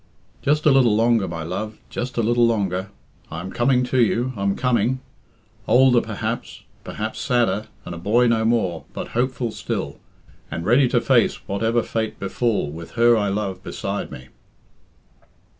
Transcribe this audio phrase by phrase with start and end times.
[0.41, 2.89] "Just a little longer, my love, just a little longer.
[3.29, 4.99] I am coming to you, I am coming.
[5.67, 9.99] Older, perhaps, perhaps sadder, and a boy no more, but hopeful still,
[10.49, 14.29] and ready to face whatever fate befall, with her I love beside me."